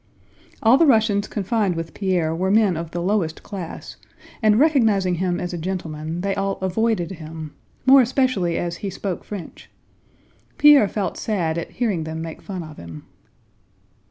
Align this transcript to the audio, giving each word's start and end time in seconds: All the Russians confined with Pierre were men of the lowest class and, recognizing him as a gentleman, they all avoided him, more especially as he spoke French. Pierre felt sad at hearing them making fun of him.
All 0.63 0.79
the 0.79 0.87
Russians 0.87 1.27
confined 1.27 1.75
with 1.75 1.93
Pierre 1.93 2.35
were 2.35 2.49
men 2.49 2.75
of 2.75 2.89
the 2.89 3.03
lowest 3.03 3.43
class 3.43 3.97
and, 4.41 4.59
recognizing 4.59 5.13
him 5.21 5.39
as 5.39 5.53
a 5.53 5.59
gentleman, 5.59 6.21
they 6.21 6.33
all 6.33 6.57
avoided 6.57 7.11
him, 7.11 7.53
more 7.85 8.01
especially 8.01 8.57
as 8.57 8.77
he 8.77 8.89
spoke 8.89 9.23
French. 9.23 9.69
Pierre 10.57 10.87
felt 10.87 11.17
sad 11.17 11.55
at 11.59 11.69
hearing 11.73 12.03
them 12.03 12.19
making 12.19 12.41
fun 12.41 12.63
of 12.63 12.77
him. 12.77 13.03